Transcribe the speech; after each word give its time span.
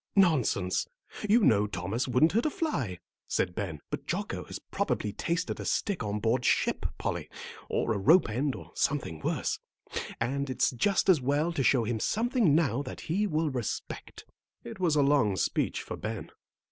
"Nonsense; 0.15 0.87
you 1.29 1.41
know 1.41 1.67
Thomas 1.67 2.07
wouldn't 2.07 2.31
hurt 2.31 2.47
a 2.47 2.49
fly," 2.49 2.97
said 3.27 3.53
Ben. 3.53 3.81
"But 3.91 4.07
Jocko 4.07 4.45
has 4.45 4.57
probably 4.57 5.13
tasted 5.13 5.59
a 5.59 5.65
stick 5.65 6.01
on 6.01 6.19
board 6.19 6.43
ship, 6.43 6.87
Polly, 6.97 7.29
or 7.69 7.93
a 7.93 7.99
rope 7.99 8.27
end, 8.27 8.55
or 8.55 8.71
something 8.73 9.19
worse. 9.19 9.59
And 10.19 10.49
it's 10.49 10.71
just 10.71 11.07
as 11.07 11.21
well 11.21 11.53
to 11.53 11.61
show 11.61 11.83
him 11.83 11.99
something 11.99 12.55
now 12.55 12.81
that 12.81 13.01
he 13.01 13.27
will 13.27 13.51
respect." 13.51 14.25
It 14.63 14.79
was 14.79 14.95
a 14.95 15.03
long 15.03 15.35
speech 15.35 15.83
for 15.83 15.97
Ben. 15.97 16.31